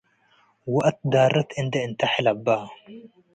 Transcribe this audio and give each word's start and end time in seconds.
ወአት 0.73 0.99
ዳረት 1.11 1.49
እንዴ 1.59 1.73
እንተ 1.87 1.99
ሕለበ። 2.13 2.45